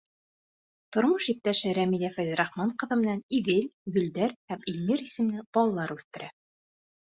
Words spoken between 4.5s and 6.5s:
һәм Илмир исемле балалар үҫтерә.